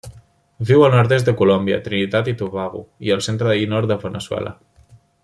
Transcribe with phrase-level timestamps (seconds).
[0.69, 4.57] Viu al nord-est de Colòmbia, Trinitat i Tobago i el centre i nord de Veneçuela.